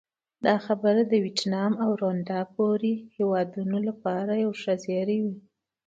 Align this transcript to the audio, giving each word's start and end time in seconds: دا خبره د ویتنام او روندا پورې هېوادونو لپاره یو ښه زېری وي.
دا 0.45 0.55
خبره 0.65 1.01
د 1.07 1.13
ویتنام 1.23 1.71
او 1.83 1.89
روندا 2.01 2.39
پورې 2.55 2.91
هېوادونو 3.15 3.77
لپاره 3.87 4.31
یو 4.43 4.51
ښه 4.61 4.73
زېری 4.83 5.19
وي. 5.25 5.37